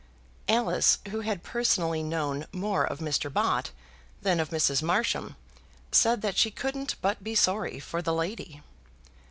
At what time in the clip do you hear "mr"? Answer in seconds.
2.97-3.31